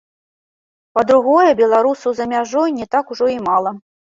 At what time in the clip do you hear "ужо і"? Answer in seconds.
3.17-3.41